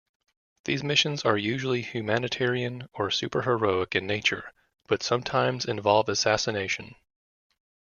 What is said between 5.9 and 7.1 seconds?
assassination.